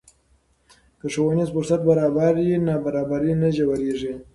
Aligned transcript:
که 0.99 1.07
ښوونیز 1.13 1.49
فرصت 1.55 1.81
برابر 1.89 2.33
وي، 2.45 2.55
نابرابري 2.67 3.33
نه 3.41 3.49
ژورېږي. 3.57 4.13